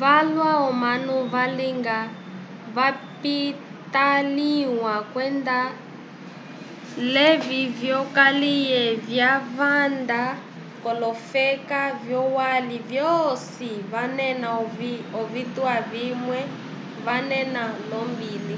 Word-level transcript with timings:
valwa 0.00 0.50
omanu 0.68 1.14
valinga 1.32 1.98
vapitaliwa 2.76 4.94
kwenda 5.12 5.58
levi 7.14 7.62
vyokaliye 7.78 8.80
vyava 9.06 9.44
vanda 9.58 10.22
kolofeka 10.82 11.80
vyolwali 12.04 12.76
vyosi 12.90 13.70
vanena 13.92 14.48
ovitwa 15.24 15.74
vimwe 15.92 16.38
vanena 17.06 17.62
lombili 17.90 18.56